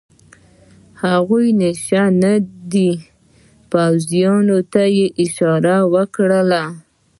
هغوی 1.03 1.47
نشه 1.61 2.03
دي، 2.71 2.91
پوځیانو 3.71 4.57
ته 4.73 4.83
یې 4.97 5.05
اشاره 5.23 5.77
وکړل. 5.93 6.51